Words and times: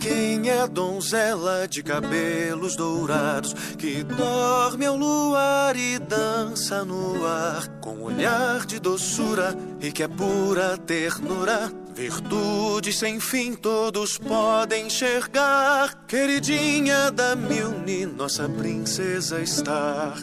Quem 0.00 0.50
é 0.50 0.66
donzela 0.66 1.68
de 1.68 1.80
cabelos 1.80 2.74
dourados 2.74 3.54
que 3.78 4.02
dorme 4.02 4.84
ao 4.84 4.96
luar 4.96 5.76
e 5.76 5.98
dança 5.98 6.84
no 6.84 7.24
ar 7.24 7.68
com 7.80 8.02
olhar 8.02 8.66
de 8.66 8.80
doçura 8.80 9.56
e 9.80 9.92
que 9.92 10.02
é 10.02 10.08
pura 10.08 10.76
ternura? 10.76 11.72
Virtude 11.94 12.92
sem 12.92 13.20
fim 13.20 13.54
todos 13.54 14.18
podem 14.18 14.86
enxergar. 14.86 16.04
Queridinha 16.06 17.12
da 17.12 17.36
Milne, 17.36 18.06
nossa 18.06 18.48
princesa 18.48 19.40
está. 19.40 20.14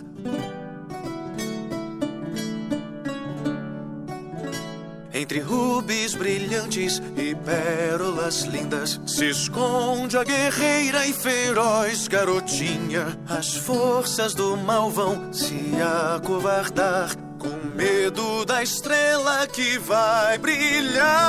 Entre 5.15 5.39
rubis 5.39 6.13
brilhantes 6.13 7.01
e 7.15 7.33
pérolas 7.33 8.41
lindas 8.41 8.99
se 9.07 9.29
esconde 9.29 10.17
a 10.17 10.25
guerreira 10.25 11.07
e 11.07 11.13
feroz 11.13 12.09
garotinha. 12.09 13.17
As 13.25 13.55
forças 13.55 14.33
do 14.33 14.57
mal 14.57 14.91
vão 14.91 15.31
se 15.31 15.71
acovardar 16.13 17.15
com 17.39 17.47
medo 17.73 18.43
da 18.43 18.61
estrela 18.61 19.47
que 19.47 19.77
vai 19.79 20.37
brilhar 20.37 21.24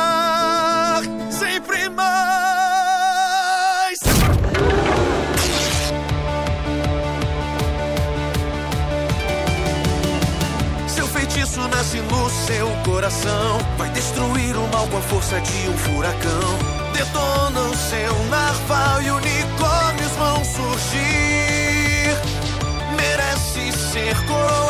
nasce 11.86 12.00
no 12.00 12.28
seu 12.30 12.68
coração. 12.84 13.58
Vai 13.78 13.88
destruir 13.90 14.56
o 14.56 14.68
mal 14.68 14.88
com 14.88 14.98
a 14.98 15.02
força 15.02 15.40
de 15.40 15.68
um 15.68 15.78
furacão. 15.78 16.58
Detona 16.92 17.60
o 17.60 17.76
seu 17.76 18.24
narval 18.28 19.02
e 19.02 19.10
unicórnios 19.10 20.12
vão 20.18 20.44
surgir. 20.44 22.16
Merece 22.96 23.72
ser 23.72 24.16
coroada, 24.26 24.65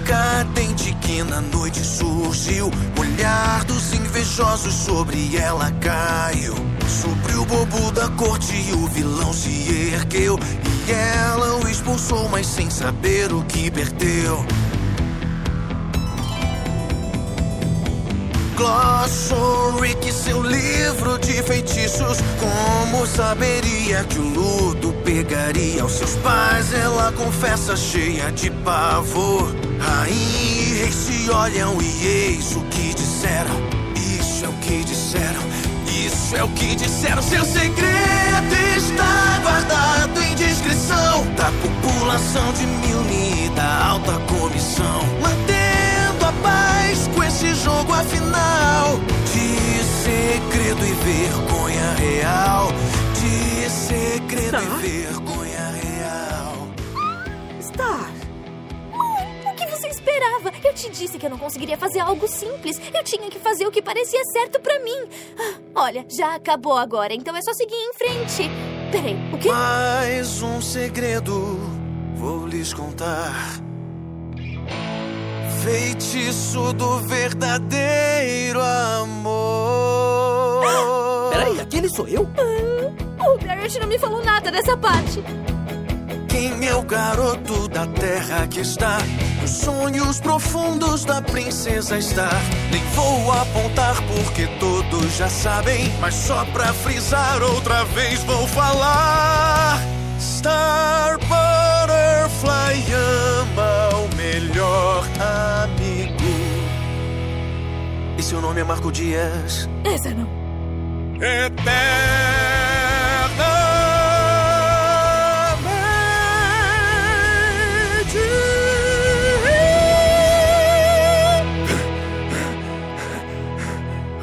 Cadente 0.00 0.92
que 1.00 1.22
na 1.22 1.40
noite 1.40 1.78
surgiu. 1.84 2.70
Olhar 2.98 3.64
dos 3.64 3.92
invejosos 3.94 4.74
sobre 4.74 5.36
ela 5.36 5.70
caiu. 5.80 6.54
Sobre 6.88 7.34
o 7.34 7.44
bobo 7.44 7.92
da 7.92 8.08
corte 8.10 8.72
o 8.72 8.86
vilão 8.88 9.32
se 9.32 9.92
ergueu. 9.94 10.38
E 10.88 10.92
ela 10.92 11.56
o 11.56 11.68
expulsou, 11.68 12.28
mas 12.28 12.46
sem 12.46 12.68
saber 12.70 13.32
o 13.32 13.42
que 13.44 13.70
perdeu. 13.70 14.44
Glossary, 18.56 19.94
que 19.96 20.12
seu 20.12 20.42
livro 20.42 21.18
de 21.18 21.42
feitiços. 21.42 22.18
Como 22.40 23.06
saberia 23.06 24.04
que 24.04 24.18
o 24.18 24.28
luto 24.28 24.92
pegaria 25.04 25.82
aos 25.82 25.92
seus 25.92 26.16
pais? 26.16 26.72
Ela 26.72 27.12
confessa 27.12 27.76
cheia 27.76 28.30
de 28.32 28.50
pavor. 28.50 29.54
Rainha 29.86 30.50
e 30.50 30.78
rei 30.78 30.92
se 30.92 31.30
olham 31.30 31.76
e 31.80 32.06
eis 32.06 32.56
o 32.56 32.60
que 32.62 32.94
disseram. 32.94 33.54
Isso 33.96 34.44
é 34.44 34.48
o 34.48 34.52
que 34.54 34.84
disseram. 34.84 35.42
Isso 35.86 36.36
é 36.36 36.42
o 36.42 36.48
que 36.48 36.74
disseram. 36.74 37.22
Seu 37.22 37.44
segredo 37.44 38.54
está 38.76 39.40
guardado 39.42 40.22
em 40.22 40.34
discrição 40.34 41.24
da 41.36 41.50
população 41.62 42.52
de 42.54 42.64
e 43.44 43.48
da 43.50 43.86
alta 43.88 44.12
comissão. 44.20 45.00
Mantendo 45.20 46.24
a 46.26 46.32
paz 46.42 47.08
com 47.14 47.22
esse 47.22 47.54
jogo 47.54 47.92
afinal 47.92 48.98
de 49.32 49.84
segredo 50.02 50.84
e 50.86 50.94
vergonha 51.04 51.94
real. 51.94 52.72
De 53.14 53.70
segredo 53.70 54.50
Tá. 54.50 54.62
e 54.62 54.88
vergonha 54.88 55.70
real. 55.82 56.68
Star. 57.60 58.23
Esperava? 60.14 60.52
Eu 60.64 60.72
te 60.72 60.88
disse 60.90 61.18
que 61.18 61.26
eu 61.26 61.30
não 61.30 61.38
conseguiria 61.38 61.76
fazer 61.76 62.00
algo 62.00 62.26
simples. 62.28 62.80
Eu 62.94 63.02
tinha 63.02 63.28
que 63.28 63.38
fazer 63.38 63.66
o 63.66 63.70
que 63.70 63.82
parecia 63.82 64.22
certo 64.24 64.60
pra 64.60 64.78
mim. 64.80 65.08
Ah, 65.38 65.54
Olha, 65.74 66.06
já 66.08 66.36
acabou 66.36 66.76
agora, 66.76 67.14
então 67.14 67.36
é 67.36 67.42
só 67.42 67.52
seguir 67.52 67.74
em 67.74 67.92
frente. 67.94 68.50
Peraí, 68.92 69.16
o 69.32 69.38
quê? 69.38 69.50
Mais 69.50 70.42
um 70.42 70.62
segredo 70.62 71.58
vou 72.14 72.46
lhes 72.46 72.72
contar. 72.72 73.34
Feitiço 75.62 76.72
do 76.74 76.98
verdadeiro 77.00 78.60
amor. 78.60 80.64
Peraí, 81.32 81.60
aquele 81.60 81.88
sou 81.88 82.06
eu? 82.06 82.22
O 82.22 83.38
Barrett 83.38 83.78
não 83.80 83.88
me 83.88 83.98
falou 83.98 84.22
nada 84.22 84.50
dessa 84.50 84.76
parte. 84.76 85.22
Quem 86.34 86.66
é 86.66 86.74
o 86.74 86.82
garoto 86.82 87.68
da 87.68 87.86
terra 87.86 88.48
que 88.48 88.58
está 88.58 88.98
nos 89.40 89.50
sonhos 89.52 90.18
profundos 90.18 91.04
da 91.04 91.22
princesa 91.22 92.02
Star? 92.02 92.42
Nem 92.72 92.82
vou 92.86 93.30
apontar 93.30 94.02
porque 94.02 94.48
todos 94.58 95.16
já 95.16 95.28
sabem, 95.28 95.88
mas 96.00 96.12
só 96.12 96.44
pra 96.46 96.72
frisar 96.72 97.40
outra 97.40 97.84
vez 97.84 98.18
vou 98.24 98.48
falar. 98.48 99.80
Star 100.18 101.18
Butterfly 101.20 102.84
ama 103.52 103.96
o 103.96 104.16
melhor 104.16 105.04
amigo. 105.62 106.18
E 108.18 108.22
seu 108.24 108.40
nome 108.40 108.60
é 108.60 108.64
Marco 108.64 108.90
Dias? 108.90 109.68
Essa 109.84 110.10
não. 110.10 110.28
Eterno 111.14 112.53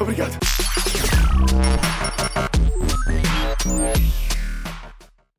Obrigado. 0.02 0.36